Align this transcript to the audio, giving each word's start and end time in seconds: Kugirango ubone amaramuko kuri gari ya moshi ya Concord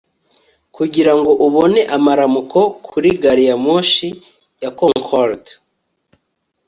Kugirango 0.75 1.31
ubone 1.45 1.81
amaramuko 1.97 2.59
kuri 2.87 3.09
gari 3.23 3.43
ya 3.49 3.55
moshi 3.65 4.07
ya 4.61 4.69
Concord 4.79 5.43